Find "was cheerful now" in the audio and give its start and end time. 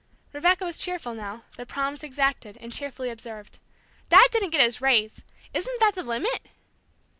0.65-1.43